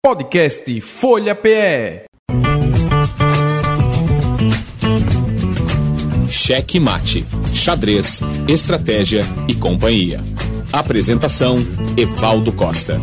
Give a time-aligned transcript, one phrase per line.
[0.00, 2.04] Podcast Folha PE.
[6.30, 10.20] Cheque Mate, Xadrez, Estratégia e Companhia.
[10.72, 11.58] Apresentação:
[11.96, 13.00] Evaldo Costa.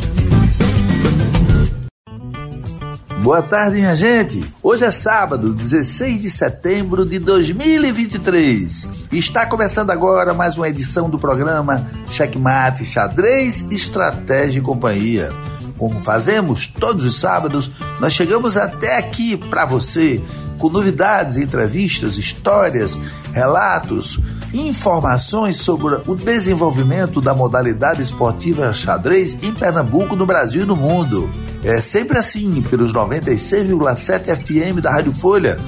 [3.21, 4.45] Boa tarde, minha gente.
[4.63, 8.87] Hoje é sábado, 16 de setembro de 2023.
[9.11, 15.29] E está começando agora mais uma edição do programa Checkmate, Xadrez, Estratégia e Companhia.
[15.77, 17.69] Como fazemos todos os sábados,
[17.99, 20.23] nós chegamos até aqui para você
[20.57, 22.97] com novidades, entrevistas, histórias,
[23.33, 24.17] relatos,
[24.53, 31.29] informações sobre o desenvolvimento da modalidade esportiva xadrez em Pernambuco, no Brasil e no mundo.
[31.63, 35.59] É sempre assim, pelos 96,7 FM da Rádio Folha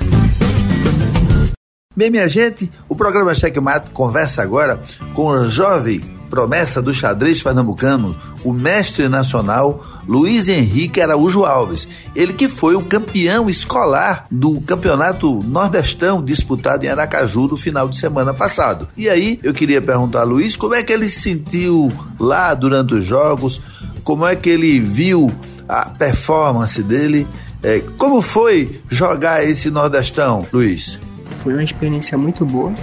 [1.97, 4.81] Bem, minha gente, o programa Checkmate conversa agora
[5.13, 6.03] com o jovem
[6.35, 11.87] promessa do xadrez pernambucano, o mestre nacional Luiz Henrique Araújo Alves.
[12.13, 17.97] Ele que foi o campeão escolar do campeonato nordestão disputado em Aracaju no final de
[17.97, 18.89] semana passado.
[18.97, 22.95] E aí eu queria perguntar a Luiz como é que ele se sentiu lá durante
[22.95, 23.61] os jogos,
[24.03, 25.33] como é que ele viu
[25.69, 27.29] a performance dele,
[27.63, 30.99] é, como foi jogar esse nordestão, Luiz?
[31.39, 32.75] Foi uma experiência muito boa.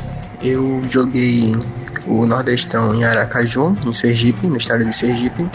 [0.42, 1.54] Eu joguei
[2.08, 5.48] o Nordestão em Aracaju, em Sergipe, no estado de Sergipe,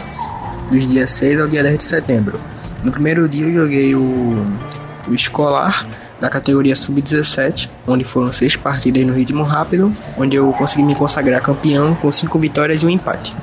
[0.71, 2.41] dos dias 6 ao dia 10 de setembro.
[2.83, 4.47] No primeiro dia eu joguei o,
[5.09, 5.87] o escolar
[6.21, 11.43] da categoria sub-17, onde foram seis partidas no ritmo rápido, onde eu consegui me consagrar
[11.43, 13.35] campeão com cinco vitórias e um empate.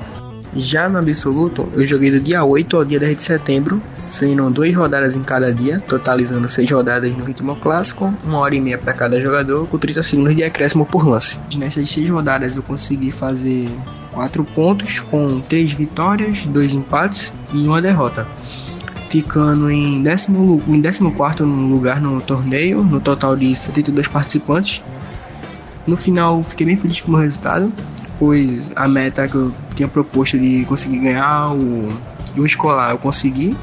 [0.55, 4.73] Já no absoluto, eu joguei do dia 8 ao dia 10 de setembro, sendo duas
[4.75, 8.93] rodadas em cada dia, totalizando seis rodadas no ritmo clássico, uma hora e meia para
[8.93, 11.39] cada jogador, com 30 segundos de acréscimo por lance.
[11.55, 13.67] Nessas seis rodadas eu consegui fazer
[14.11, 18.27] quatro pontos, com três vitórias, dois empates e uma derrota
[19.09, 20.31] ficando em 14
[20.67, 24.81] em décimo quarto lugar no torneio, no total de 72 participantes.
[25.85, 27.71] No final, fiquei bem feliz com o resultado,
[28.75, 31.89] a meta que eu tinha proposto de conseguir ganhar o,
[32.37, 33.55] o escolar eu consegui.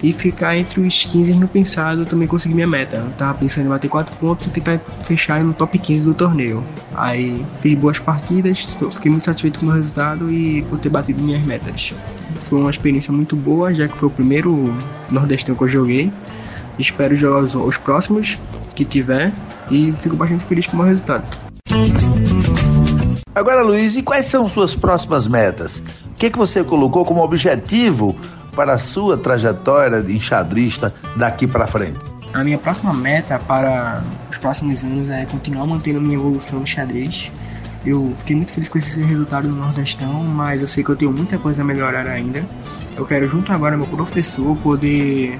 [0.00, 2.96] E ficar entre os 15 no pensado eu também consegui minha meta.
[2.96, 6.62] Eu tava pensando em bater 4 pontos e tentar fechar no top 15 do torneio.
[6.94, 8.64] Aí fiz boas partidas,
[8.94, 11.92] fiquei muito satisfeito com o meu resultado e por ter batido minhas metas.
[12.44, 14.72] Foi uma experiência muito boa, já que foi o primeiro
[15.10, 16.12] Nordestão que eu joguei.
[16.78, 18.38] Espero jogar os, os próximos
[18.76, 19.32] que tiver
[19.68, 21.26] e fico bastante feliz com o meu resultado.
[23.38, 25.80] Agora, Luiz, e quais são suas próximas metas?
[26.06, 28.16] O que, que você colocou como objetivo
[28.56, 32.00] para a sua trajetória de enxadrista daqui para frente?
[32.34, 36.66] A minha próxima meta para os próximos anos é continuar mantendo a minha evolução no
[36.66, 37.30] xadrez.
[37.86, 41.12] Eu fiquei muito feliz com esse resultado no Nordestão, mas eu sei que eu tenho
[41.12, 42.44] muita coisa a melhorar ainda.
[42.96, 45.38] Eu quero, junto agora meu professor, poder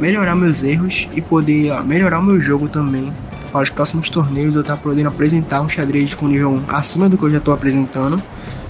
[0.00, 3.12] melhorar meus erros e poder melhorar o meu jogo também
[3.54, 7.22] para os próximos torneios eu estar podendo apresentar um xadrez com nível acima do que
[7.22, 8.20] eu já estou apresentando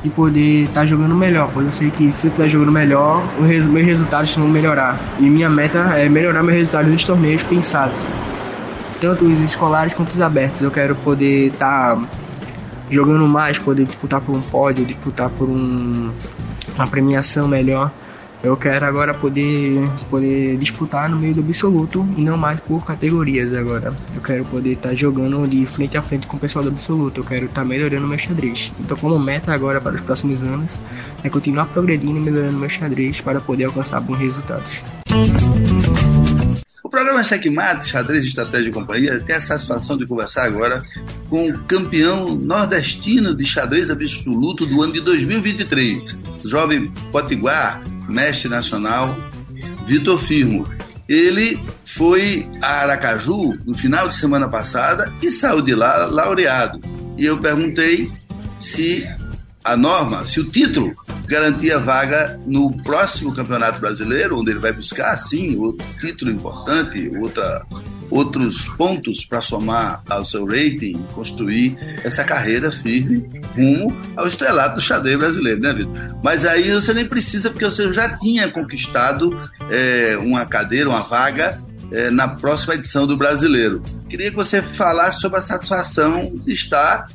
[0.04, 3.26] e poder estar tá jogando melhor, pois eu sei que se eu estiver jogando melhor,
[3.40, 5.00] os meus resultados vão melhorar.
[5.18, 8.10] E minha meta é melhorar meus resultados nos torneios pensados,
[9.00, 10.60] tanto os escolares quanto os abertos.
[10.60, 12.06] Eu quero poder estar tá
[12.90, 16.12] jogando mais, poder disputar por um pódio, disputar por um,
[16.76, 17.90] uma premiação melhor.
[18.44, 23.54] Eu quero agora poder, poder disputar no meio do absoluto e não mais por categorias
[23.54, 23.94] agora.
[24.14, 27.22] Eu quero poder estar tá jogando de frente a frente com o pessoal do absoluto.
[27.22, 28.70] Eu quero estar tá melhorando meu xadrez.
[28.78, 30.78] Então, como meta agora para os próximos anos
[31.24, 34.82] é continuar progredindo e melhorando meu xadrez para poder alcançar bons resultados.
[36.82, 40.82] O programa Checkmate, Xadrez, Estratégia e Companhia, tem a satisfação de conversar agora
[41.30, 49.16] com o campeão nordestino de xadrez absoluto do ano de 2023, jovem potiguar, mestre nacional,
[49.86, 50.68] Vitor Firmo.
[51.08, 56.80] Ele foi a Aracaju no final de semana passada e saiu de lá laureado.
[57.18, 58.10] E eu perguntei
[58.58, 59.06] se
[59.62, 60.94] a norma, se o título
[61.26, 67.64] garantia vaga no próximo Campeonato Brasileiro, onde ele vai buscar, sim, outro título importante, outra
[68.14, 74.80] outros pontos para somar ao seu rating, construir essa carreira firme rumo ao estrelato do
[74.80, 75.92] xadrez brasileiro, né, Vitor?
[76.22, 79.36] Mas aí você nem precisa, porque você já tinha conquistado
[79.68, 83.82] é, uma cadeira, uma vaga é, na próxima edição do Brasileiro.
[84.08, 87.08] Queria que você falasse sobre a satisfação de estar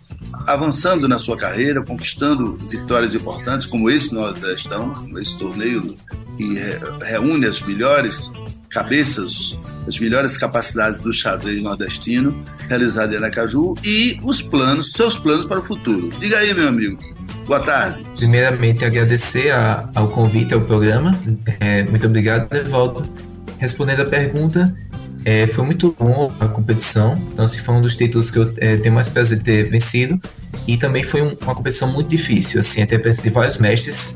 [0.45, 5.95] avançando na sua carreira, conquistando vitórias importantes, como esse Nordestão, esse torneio
[6.37, 6.55] que
[7.05, 8.29] reúne as melhores
[8.69, 15.45] cabeças, as melhores capacidades do xadrez nordestino, realizado em Aracaju, e os planos, seus planos
[15.45, 16.09] para o futuro.
[16.19, 16.97] Diga aí, meu amigo.
[17.45, 18.03] Boa tarde.
[18.15, 21.19] Primeiramente, agradecer a, ao convite ao programa.
[21.59, 23.03] É, muito obrigado, Evaldo.
[23.57, 24.73] Respondendo a pergunta,
[25.25, 27.19] é, foi muito bom a competição.
[27.33, 30.19] Então, se foi um dos títulos que eu é, tenho mais prazer de ter vencido.
[30.67, 32.59] E também foi um, uma competição muito difícil.
[32.59, 34.15] Assim, até de vários mestres,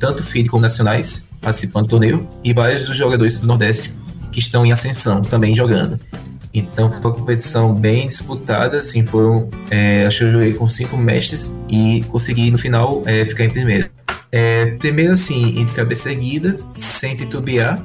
[0.00, 2.26] tanto FIDE como nacionais, participando do torneio.
[2.42, 3.92] E vários dos jogadores do Nordeste
[4.32, 6.00] que estão em ascensão também jogando.
[6.52, 10.96] Então foi uma competição bem disputada, assim, foram, é, acho que eu joguei com cinco
[10.96, 13.88] mestres e consegui no final é, ficar em primeiro.
[14.32, 17.84] É, primeiro assim, de cabeça erguida, sem titubear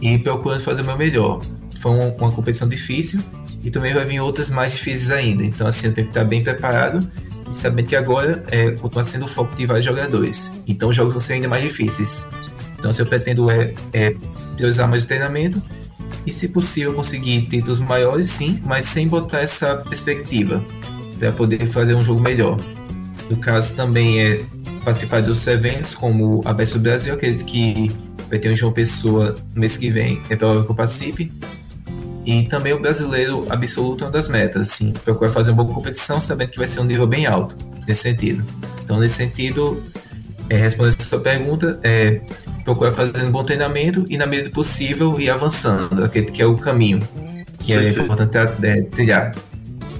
[0.00, 1.40] e procurando fazer o meu melhor.
[1.78, 3.20] Foi uma, uma competição difícil
[3.62, 5.44] e também vai vir outras mais difíceis ainda.
[5.44, 7.06] Então assim, eu tenho que estar bem preparado
[7.50, 10.50] e que agora é, continua sendo o foco de vários jogadores.
[10.66, 12.28] Então os jogos vão ser ainda mais difíceis.
[12.78, 14.14] Então se eu pretendo é, é
[14.56, 15.62] priorizar mais o treinamento
[16.26, 20.62] e, se possível, conseguir títulos maiores, sim, mas sem botar essa perspectiva
[21.18, 22.58] para poder fazer um jogo melhor.
[23.28, 24.44] No caso, também é
[24.84, 27.90] participar dos eventos, como a Best Brasil, acredito que
[28.28, 31.32] vai ter um João Pessoa no mês que vem, é provável que eu participe.
[32.24, 36.20] E também o brasileiro absoluto é uma das metas, assim, procurar fazer uma boa competição,
[36.20, 37.56] sabendo que vai ser um nível bem alto,
[37.86, 38.44] nesse sentido.
[38.84, 39.82] Então, nesse sentido,
[40.48, 42.20] é, respondendo a sua pergunta, é,
[42.64, 46.04] procurar fazer um bom treinamento e, na medida do possível, ir avançando.
[46.04, 47.00] Acredito que é o caminho
[47.60, 48.00] que é Perfeito.
[48.00, 49.32] é importante é, trilhar.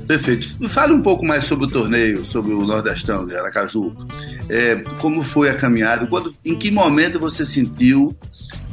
[0.07, 0.69] Perfeito.
[0.69, 3.95] Fale um pouco mais sobre o torneio, sobre o Nordestão de Aracaju.
[4.49, 6.07] É, como foi a caminhada?
[6.07, 8.17] Quando, em que momento você sentiu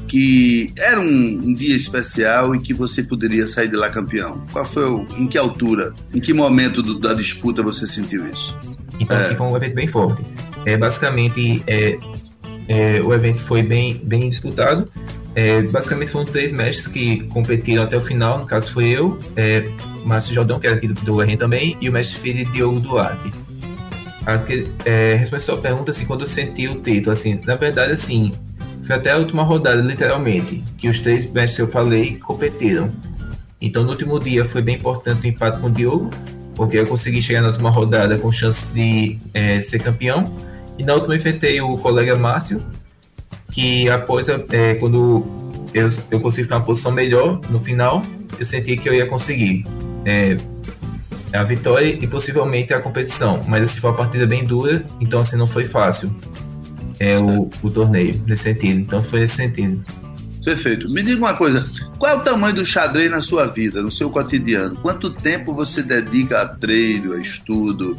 [0.08, 4.46] que era um, um, dia especial e que você poderia sair de lá campeão?
[4.52, 8.58] Qual foi o, em que altura, em que momento do, da disputa você sentiu isso?
[9.00, 9.22] Então, é.
[9.22, 10.24] assim, foi um evento bem forte.
[10.66, 11.98] É, basicamente, é,
[12.68, 14.90] é, o evento foi bem, bem disputado.
[15.36, 19.70] É, basicamente foram três mestres que competiram até o final, no caso foi eu, é,
[20.04, 23.32] Márcio Jordão, que era aqui do, do RN também, e o mestre filho Diogo Duarte.
[24.26, 27.94] Aquele, é, respondendo a sua pergunta, assim, quando eu senti o título, assim, na verdade,
[27.94, 28.32] assim,
[28.84, 32.92] foi até a última rodada, literalmente, que os três mestres que eu falei competiram.
[33.60, 36.10] Então, no último dia foi bem importante o empate com o Diogo,
[36.56, 40.34] porque eu consegui chegar na última rodada com chance de é, ser campeão.
[40.78, 42.64] E na última enfrentei o colega Márcio,
[43.52, 45.26] que após é, quando
[45.74, 48.02] eu, eu consegui ficar uma posição melhor no final,
[48.40, 49.66] eu senti que eu ia conseguir
[50.06, 50.38] é,
[51.34, 53.44] a vitória e possivelmente a competição.
[53.48, 56.16] Mas assim foi uma partida bem dura, então assim não foi fácil
[57.00, 58.80] é, o, o torneio nesse sentido.
[58.80, 59.82] Então foi nesse sentido.
[60.44, 60.90] Perfeito.
[60.90, 64.10] Me diga uma coisa: qual é o tamanho do xadrez na sua vida, no seu
[64.10, 64.78] cotidiano?
[64.78, 67.98] Quanto tempo você dedica a treino, a estudo,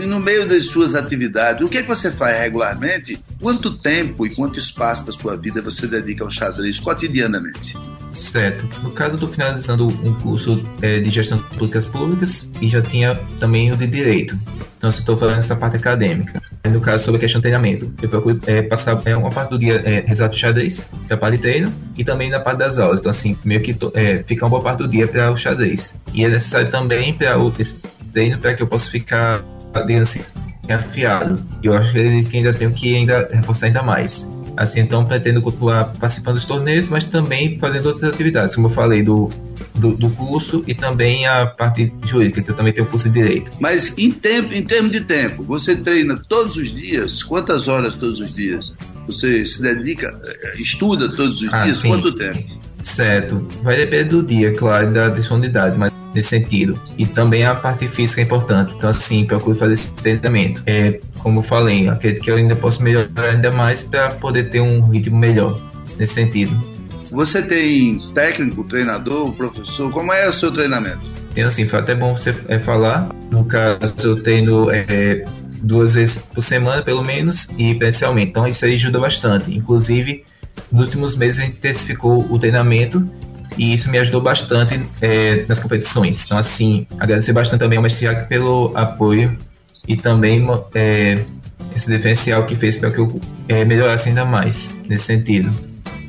[0.00, 3.18] e no meio das suas atividades, o que é que você faz regularmente?
[3.40, 7.76] Quanto tempo e quanto espaço da sua vida você dedica ao xadrez cotidianamente?
[8.16, 8.66] Certo.
[8.82, 12.80] No caso, eu estou finalizando um curso é, de gestão de políticas públicas e já
[12.80, 14.38] tinha também o de direito.
[14.78, 16.42] Então, estou falando essa parte acadêmica.
[16.64, 19.58] No caso, sobre a questão de treinamento, eu procuro é, passar é, uma parte do
[19.58, 23.00] dia é, rezar xadrez, para a parte de treino, e também na parte das aulas.
[23.00, 25.94] Então, assim, meio que é, fica uma boa parte do dia para o xadrez.
[26.12, 27.52] E é necessário também para o
[28.12, 29.44] treino para que eu possa ficar
[29.86, 30.20] dele assim,
[30.68, 31.44] afiado.
[31.62, 34.30] Eu acho que ainda tenho que ainda reforçar ainda mais.
[34.56, 39.02] Assim, então pretendo continuar participando dos torneios, mas também fazendo outras atividades, como eu falei,
[39.02, 39.28] do,
[39.74, 43.52] do, do, curso e também a parte jurídica, que eu também tenho curso de Direito.
[43.60, 47.22] Mas em, tempo, em termos de tempo, você treina todos os dias?
[47.22, 48.74] Quantas horas todos os dias?
[49.06, 51.76] Você se dedica, eh, estuda todos os ah, dias?
[51.78, 51.88] Sim.
[51.88, 52.44] Quanto tempo?
[52.80, 53.46] Certo.
[53.62, 56.80] Vai depender do dia, claro, da disponibilidade, mas nesse sentido.
[56.96, 58.74] E também a parte física é importante.
[58.76, 60.62] Então, assim, procuro fazer esse treinamento.
[60.66, 64.60] É, como eu falei, acredito que eu ainda posso melhorar ainda mais para poder ter
[64.60, 65.60] um ritmo melhor
[65.98, 66.56] nesse sentido.
[67.10, 69.90] Você tem técnico, treinador, professor?
[69.90, 71.00] Como é o seu treinamento?
[71.34, 73.08] Tenho assim, foi até bom você é, falar.
[73.28, 75.24] No caso, eu treino é,
[75.60, 78.30] duas vezes por semana, pelo menos, e presencialmente.
[78.30, 79.52] Então, isso aí ajuda bastante.
[79.52, 80.22] Inclusive,
[80.70, 83.04] nos últimos meses a gente intensificou o treinamento
[83.58, 86.24] e isso me ajudou bastante é, nas competições.
[86.24, 89.36] Então, assim, agradecer bastante também ao Mestre pelo apoio
[89.86, 91.24] e também é,
[91.74, 95.52] esse diferencial que fez para que eu é, melhorasse ainda mais nesse sentido.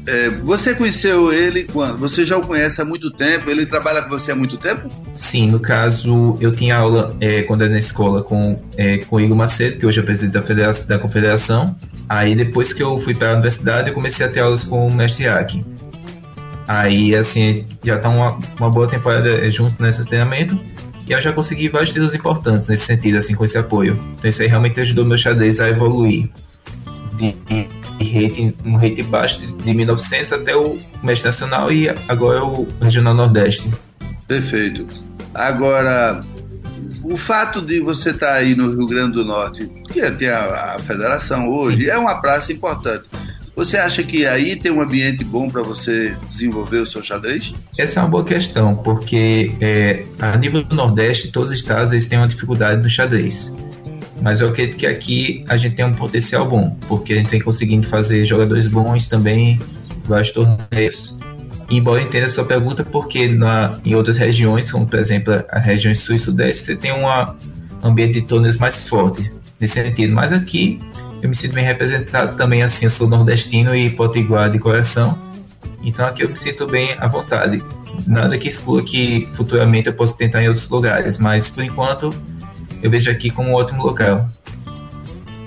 [0.07, 1.97] É, você conheceu ele quando?
[1.97, 3.49] Você já o conhece há muito tempo?
[3.49, 4.89] Ele trabalha com você há muito tempo?
[5.13, 9.35] Sim, no caso, eu tinha aula é, quando era na escola com, é, com Igor
[9.35, 11.75] Macedo, que hoje é presidente da, federação, da confederação.
[12.07, 14.93] Aí depois que eu fui para a universidade, eu comecei a ter aulas com o
[14.93, 15.65] mestre Aki.
[16.65, 20.57] Aí, assim, já tá uma, uma boa temporada junto nesse treinamento.
[21.07, 23.97] E eu já consegui vários títulos importantes nesse sentido, assim, com esse apoio.
[24.17, 26.29] Então isso aí realmente ajudou meu xadrez a evoluir.
[27.15, 27.35] De,
[27.99, 32.67] rate, um rate baixo de, de 1900 até o mestre nacional e agora é o
[32.81, 33.71] regional nordeste.
[34.27, 34.85] Perfeito.
[35.33, 36.23] Agora,
[37.03, 40.75] o fato de você estar tá aí no Rio Grande do Norte, que tem a,
[40.75, 41.89] a federação hoje, Sim.
[41.89, 43.05] é uma praça importante.
[43.57, 47.55] Você acha que aí tem um ambiente bom para você desenvolver o seu xadrez?
[47.75, 52.05] Essa é uma boa questão, porque é, a nível do Nordeste, todos os estados eles
[52.05, 53.51] têm uma dificuldade no xadrez.
[54.21, 57.41] Mas eu acredito que aqui a gente tem um potencial bom, porque a gente tem
[57.41, 59.59] conseguindo fazer jogadores bons também,
[60.05, 61.17] vários torneios.
[61.67, 65.57] Embora eu entenda a sua pergunta, porque na, em outras regiões, como por exemplo a
[65.57, 67.07] região sul e sudeste, você tem um
[67.83, 70.13] ambiente de torneios mais forte nesse sentido.
[70.13, 70.77] Mas aqui
[71.21, 75.17] eu me sinto bem representado também, assim, eu sou nordestino e potiguar de coração,
[75.83, 77.63] então aqui eu me sinto bem à vontade.
[78.05, 82.13] Nada que exclua que futuramente eu possa tentar em outros lugares, mas por enquanto
[82.81, 84.29] eu vejo aqui como um ótimo local.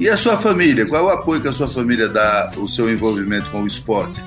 [0.00, 0.86] E a sua família?
[0.86, 4.24] Qual o apoio que a sua família dá o seu envolvimento com o esporte?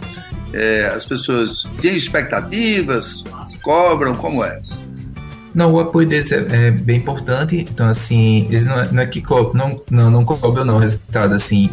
[0.53, 3.23] É, as pessoas têm expectativas?
[3.63, 4.15] Cobram?
[4.15, 4.61] Como é?
[5.53, 7.57] Não, o apoio deles é, é, bem importante.
[7.57, 11.33] Então, assim, eles não, é, não é que co não, não, não cobram não resultado,
[11.33, 11.69] assim.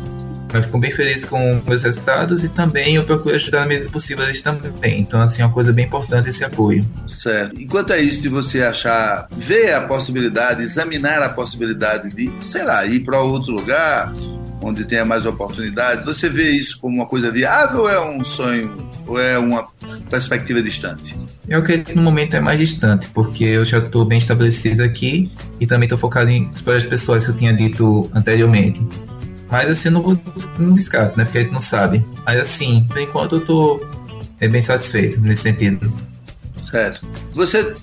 [0.52, 4.24] Mas ficam bem felizes com meus resultados e também eu procuro ajudar na medida possível
[4.24, 5.00] eles também.
[5.00, 6.84] Então, assim, é uma coisa bem importante esse apoio.
[7.06, 7.60] Certo.
[7.60, 12.84] Enquanto é isso de você achar, ver a possibilidade, examinar a possibilidade de, sei lá,
[12.84, 14.12] ir para outro lugar,
[14.60, 18.89] onde tenha mais oportunidade, você vê isso como uma coisa viável ou é um sonho,
[19.06, 19.66] ou é uma
[20.08, 21.16] perspectiva distante?
[21.48, 25.30] Eu acredito que no momento é mais distante, porque eu já estou bem estabelecido aqui
[25.58, 28.80] e também estou focado em projetos pessoais que eu tinha dito anteriormente.
[29.50, 30.20] Mas assim, eu não, vou,
[30.58, 31.24] não descarto, né?
[31.24, 32.04] Porque a gente não sabe.
[32.24, 33.80] Mas assim, por enquanto eu estou
[34.38, 35.92] é, bem satisfeito nesse sentido.
[36.62, 37.06] Certo.
[37.34, 37.74] Você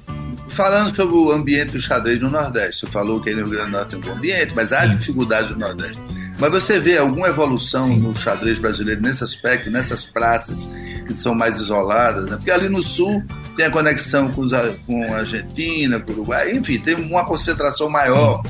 [0.48, 3.72] falando sobre o ambiente do xadrez no Nordeste, você falou que aí no Rio Grande
[3.72, 4.98] do Norte tem um bom ambiente, mas há Sim.
[4.98, 6.07] dificuldades no Nordeste.
[6.40, 8.00] Mas você vê alguma evolução Sim.
[8.00, 10.70] no xadrez brasileiro nesse aspecto, nessas praças
[11.06, 12.28] que são mais isoladas?
[12.28, 12.36] Né?
[12.38, 13.24] Porque ali no sul
[13.56, 14.52] tem a conexão com, os,
[14.86, 18.44] com a Argentina, com o Uruguai, enfim, tem uma concentração maior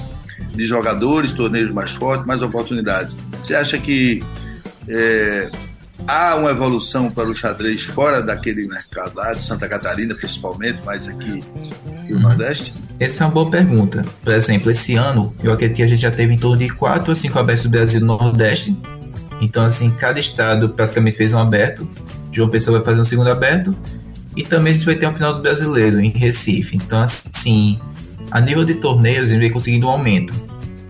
[0.54, 3.16] de jogadores, torneios mais fortes, mais oportunidades.
[3.42, 4.22] Você acha que
[4.90, 5.50] é,
[6.06, 11.08] há uma evolução para o xadrez fora daquele mercado lá, de Santa Catarina principalmente, mas
[11.08, 11.44] aqui
[12.10, 12.74] no Nordeste?
[13.00, 14.06] Essa é uma boa pergunta.
[14.24, 17.10] Por exemplo, esse ano, eu acredito que a gente já teve em torno de 4
[17.10, 18.78] ou 5 abertos do Brasil no Nordeste.
[19.42, 21.88] Então, assim, cada estado praticamente fez um aberto.
[22.32, 23.76] João Pessoa vai fazer um segundo aberto.
[24.36, 26.76] E também a gente vai ter um final do brasileiro em Recife.
[26.76, 27.80] Então, assim,
[28.32, 30.34] a nível de torneios, a gente vem conseguindo um aumento.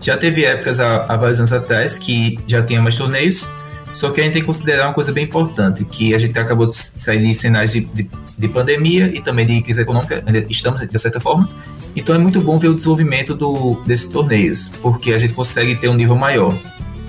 [0.00, 3.50] Já teve épocas há, há vários anos atrás que já tinha mais torneios,
[3.92, 6.66] só que a gente tem que considerar uma coisa bem importante, que a gente acabou
[6.66, 10.98] de sair de cenários de, de, de pandemia e também de crise econômica, estamos de
[10.98, 11.48] certa forma.
[11.96, 15.88] Então é muito bom ver o desenvolvimento do, desses torneios, porque a gente consegue ter
[15.88, 16.56] um nível maior.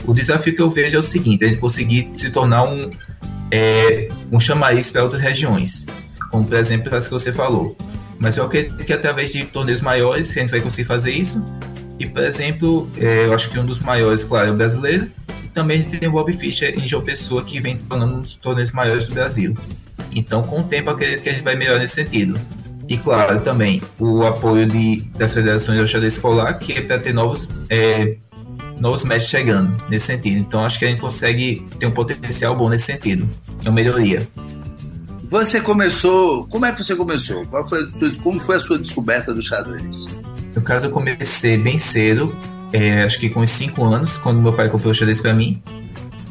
[0.05, 2.89] O desafio que eu vejo é o seguinte, a gente conseguir se tornar um,
[3.51, 5.85] é, um chamariz para outras regiões,
[6.31, 7.75] como por exemplo as que você falou.
[8.19, 11.43] Mas eu acredito que através de torneios maiores a gente vai conseguir fazer isso.
[11.97, 15.09] E, por exemplo, é, eu acho que um dos maiores, claro, é o brasileiro,
[15.53, 18.71] também tem o Bob Fischer em João Pessoa, que vem se tornando um dos torneios
[18.71, 19.53] maiores do Brasil.
[20.11, 22.39] Então, com o tempo, acredito que a gente vai melhorar nesse sentido.
[22.87, 27.13] E, claro, também o apoio de, das federações do xadrez escolar, que é para ter
[27.13, 28.15] novos, é,
[28.79, 30.37] novos mestres chegando nesse sentido.
[30.37, 33.29] Então, acho que a gente consegue ter um potencial bom nesse sentido.
[33.63, 34.27] É uma melhoria.
[35.29, 36.47] Você começou.
[36.47, 37.45] Como é que você começou?
[37.45, 37.85] Qual foi,
[38.23, 40.07] como foi a sua descoberta do xadrez?
[40.55, 42.35] No caso, eu comecei bem cedo
[42.71, 45.61] é, acho que com uns 5 anos, quando meu pai comprou o xadrez para mim.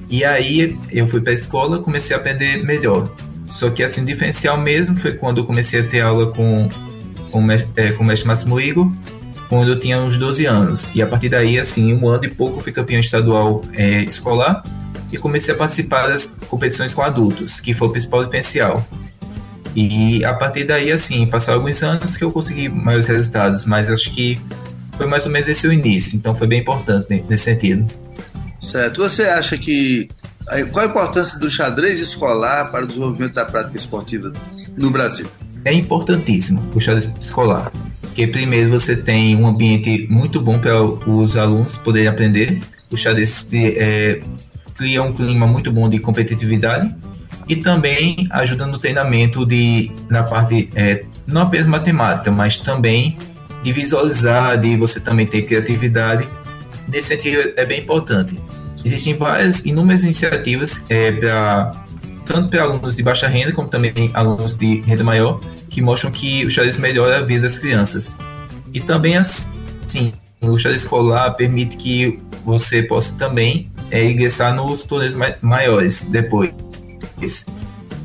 [0.09, 3.11] E aí eu fui para a escola, comecei a aprender melhor.
[3.47, 6.69] Só que assim, o diferencial mesmo foi quando eu comecei a ter aula com,
[7.31, 8.91] com, é, com o mestre Máximo Igor,
[9.49, 10.91] quando eu tinha uns 12 anos.
[10.95, 14.63] E a partir daí, assim, um ano e pouco, fui campeão estadual é, escolar
[15.11, 18.87] e comecei a participar das competições com adultos, que foi o principal diferencial.
[19.75, 24.11] E a partir daí, assim, passaram alguns anos que eu consegui maiores resultados, mas acho
[24.11, 24.41] que
[24.99, 27.87] foi mais ou menos esse o início, então foi bem importante nesse sentido.
[28.61, 29.01] Certo.
[29.01, 30.09] Você acha que.
[30.73, 34.33] Qual a importância do xadrez escolar para o desenvolvimento da prática esportiva
[34.77, 35.27] no Brasil?
[35.65, 37.71] É importantíssimo o xadrez escolar.
[38.01, 42.59] Porque, primeiro, você tem um ambiente muito bom para os alunos poderem aprender.
[42.91, 44.21] O xadrez é,
[44.77, 46.95] cria um clima muito bom de competitividade.
[47.49, 53.17] e também ajuda no treinamento de na parte é, não apenas matemática, mas também
[53.63, 56.29] de visualizar, de você também ter criatividade.
[56.87, 58.39] Nesse sentido é bem importante.
[58.85, 61.73] Existem várias inúmeras iniciativas é, para
[62.25, 66.45] tanto para alunos de baixa renda como também alunos de renda maior que mostram que
[66.45, 68.17] o xadrez melhora a vida das crianças.
[68.73, 75.17] E também assim, o xadrez escolar permite que você possa também é, ingressar nos torneios
[75.41, 76.53] maiores depois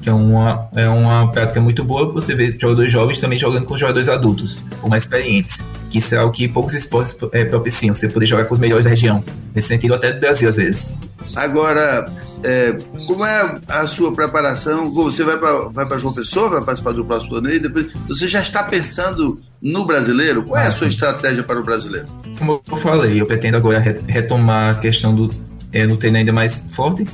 [0.03, 3.77] que é uma, é uma prática muito boa você vê jogadores jovens também jogando com
[3.77, 8.09] jogadores adultos, ou mais experientes, que isso é algo que poucos esportes é, propiciam, você
[8.09, 9.23] poder jogar com os melhores da região,
[9.55, 10.97] nesse sentido até do Brasil às vezes.
[11.35, 12.05] Agora,
[12.43, 14.85] é, como é a sua preparação?
[14.87, 18.61] Você vai para vai João Pessoa, vai participar do próximo torneio, depois você já está
[18.63, 19.31] pensando
[19.61, 20.43] no brasileiro?
[20.43, 22.07] Qual é a sua estratégia para o brasileiro?
[22.37, 25.33] Como eu falei, eu pretendo agora retomar a questão do,
[25.71, 27.05] é, do treino ainda mais forte,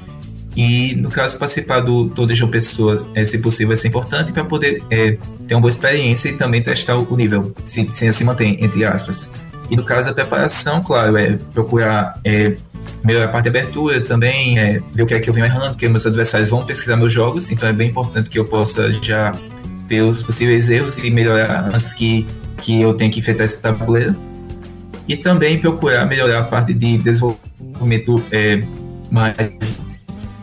[0.60, 4.44] e, no caso, participar do Tour de Pessoa, é, se possível, vai ser importante para
[4.44, 8.58] poder é, ter uma boa experiência e também testar o nível, se, se assim mantém,
[8.60, 9.32] entre aspas.
[9.70, 12.58] E no caso da preparação, claro, é procurar é,
[13.06, 15.70] melhorar a parte de abertura também, é, ver o que é que eu venho errando,
[15.70, 19.34] porque meus adversários vão pesquisar meus jogos, então é bem importante que eu possa já
[19.88, 22.26] ver os possíveis erros e melhorar antes que,
[22.62, 24.14] que eu tenha que enfrentar esse tabuleiro.
[25.08, 28.62] E também procurar melhorar a parte de desenvolvimento é,
[29.10, 29.38] mais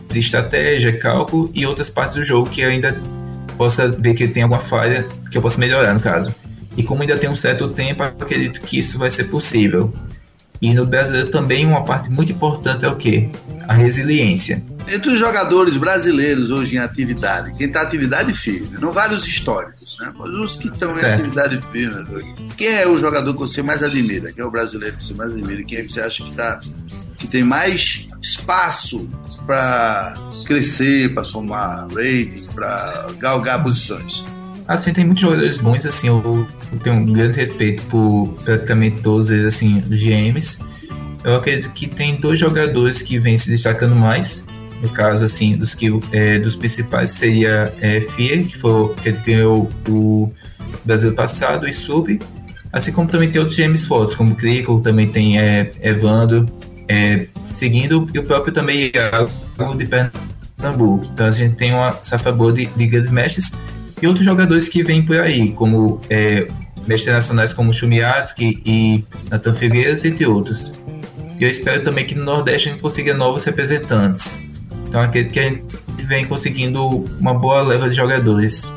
[0.09, 2.99] de estratégia, cálculo e outras partes do jogo que ainda
[3.57, 6.33] possa ver que tem alguma falha que eu possa melhorar no caso.
[6.75, 9.91] E como ainda tem um certo tempo, acredito que isso vai ser possível.
[10.61, 13.29] E no brasileiro também uma parte muito importante é o que?
[13.67, 14.63] A resiliência.
[14.87, 19.27] Entre os jogadores brasileiros hoje em atividade, quem está em atividade firme, não vale os
[19.27, 20.11] históricos, né?
[20.17, 22.05] mas os que estão em atividade firme,
[22.55, 24.31] quem é o jogador que você mais admira?
[24.31, 25.63] Quem é o brasileiro que você mais admira?
[25.63, 26.61] Quem é que você acha que, tá,
[27.17, 29.07] que tem mais espaço
[29.45, 34.23] para crescer, para somar rating, para galgar posições?
[34.67, 36.45] Assim, tem muitos jogadores bons, assim, eu,
[36.83, 40.59] tenho um grande respeito por praticamente todos eles, assim, os GMs.
[41.23, 44.45] Eu acredito que tem dois jogadores que vêm se destacando mais.
[44.81, 50.31] No caso, assim, dos, que, é, dos principais seria é, que foi que ganhou o
[50.85, 52.19] Brasil passado, e Sub.
[52.71, 56.45] Assim como também tem outros GMs fortes, como Crico, também tem é, Evandro,
[56.87, 61.05] é, seguindo, o próprio também Iago de Pernambuco.
[61.13, 63.53] Então a gente tem uma safra boa de, de grandes mestres
[64.01, 66.47] e outros jogadores que vêm por aí, como é,
[66.87, 70.71] mestres nacionais como Chumiatsky e Nathan Figueiras, entre outros.
[71.39, 74.39] E eu espero também que no Nordeste a gente consiga novos representantes.
[74.87, 75.65] Então acredito que a gente
[76.05, 78.71] vem conseguindo uma boa leva de jogadores.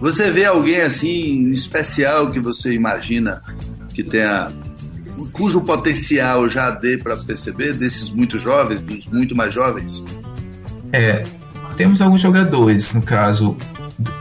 [0.00, 3.42] Você vê alguém assim especial que você imagina
[3.94, 4.50] que tenha
[5.30, 10.02] cujo potencial já dê para perceber desses muito jovens, dos muito mais jovens?
[10.92, 11.22] É,
[11.76, 13.56] temos alguns jogadores, no caso,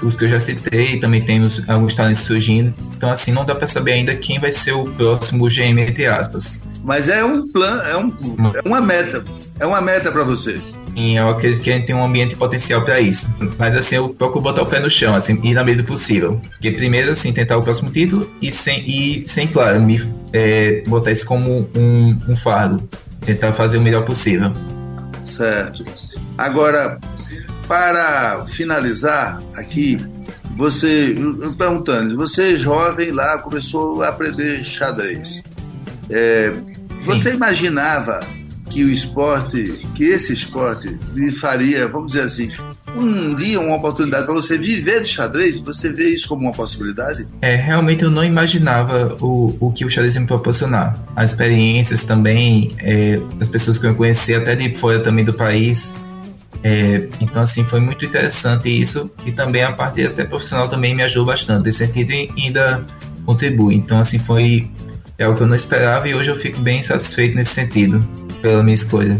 [0.02, 2.74] os que eu já citei, também temos alguns talentos surgindo.
[2.96, 6.60] Então, assim, não dá para saber ainda quem vai ser o próximo GM, entre aspas.
[6.84, 8.14] Mas é um plano, é, um,
[8.56, 9.24] é uma meta.
[9.60, 10.60] É uma meta para você.
[11.16, 13.34] Eu acredito que a gente tem um ambiente potencial para isso.
[13.58, 16.42] Mas assim, eu procuro botar o pé no chão, assim, ir na medida do possível.
[16.52, 20.02] Porque primeiro, assim, tentar o próximo título e sem, e sem claro, me,
[20.34, 22.88] é, botar isso como um, um fardo.
[23.26, 24.52] Tentar fazer o melhor possível.
[25.22, 25.86] Certo.
[26.38, 27.00] Agora,
[27.68, 29.98] para finalizar aqui,
[30.56, 31.16] você,
[31.58, 35.44] perguntando, você jovem lá começou a aprender xadrez.
[36.10, 36.54] É,
[37.00, 38.26] você imaginava
[38.70, 42.52] que o esporte, que esse esporte lhe faria, vamos dizer assim,
[42.96, 45.60] um dia uma oportunidade para você viver de xadrez?
[45.62, 47.28] Você vê isso como uma possibilidade?
[47.42, 50.98] É, realmente eu não imaginava o, o que o xadrez me proporcionar.
[51.16, 55.94] As experiências também, é, as pessoas que eu conheci até de fora também do país,
[56.64, 61.02] é, então, assim, foi muito interessante isso e também a parte até profissional também me
[61.04, 62.86] ajudou bastante nesse sentido ainda
[63.26, 63.76] contribui.
[63.76, 64.70] Então, assim, foi
[65.20, 68.00] é algo que eu não esperava e hoje eu fico bem satisfeito nesse sentido
[68.42, 69.20] pela minha escolha.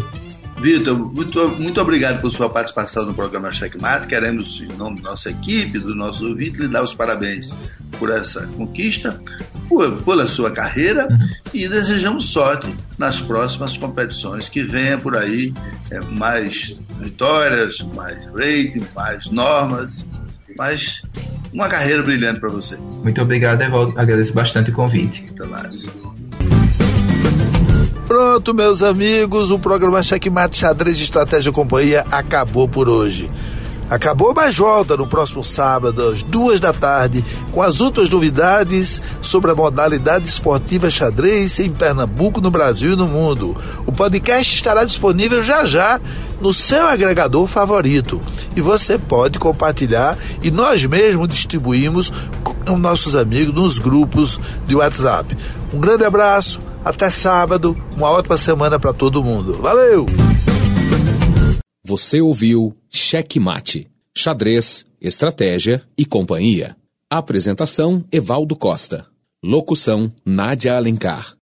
[0.62, 4.08] Vitor, muito, muito obrigado por sua participação no programa Checkmate.
[4.08, 7.54] Queremos, em nome da nossa equipe, do nosso ouvinte, lhe dar os parabéns
[7.98, 9.20] por essa conquista,
[9.70, 11.30] por, pela sua carreira uhum.
[11.54, 15.54] e desejamos sorte nas próximas competições que venha por aí
[15.92, 20.10] é, mais vitórias, mais rating, mais normas,
[20.60, 21.02] mais
[21.54, 22.78] uma carreira brilhante para você.
[23.02, 23.94] Muito obrigado, Evaldo.
[23.98, 25.26] Agradeço bastante o convite.
[25.32, 25.88] Até mais.
[28.06, 33.32] Pronto, meus amigos, o programa Checkmate Xadrez de Estratégia e Companhia acabou por hoje.
[33.90, 39.50] Acabou, mas volta no próximo sábado, às duas da tarde, com as últimas novidades sobre
[39.50, 43.58] a modalidade esportiva xadrez em Pernambuco, no Brasil e no mundo.
[43.88, 46.00] O podcast estará disponível já já
[46.42, 48.22] no seu agregador favorito.
[48.56, 52.12] E você pode compartilhar e nós mesmos distribuímos
[52.44, 55.36] com nossos amigos nos grupos de WhatsApp.
[55.74, 59.54] Um grande abraço, até sábado, uma ótima semana para todo mundo.
[59.54, 60.06] Valeu!
[61.86, 66.76] Você ouviu Cheque Mate, xadrez, estratégia e companhia.
[67.10, 69.08] Apresentação Evaldo Costa.
[69.44, 71.39] Locução Nádia Alencar.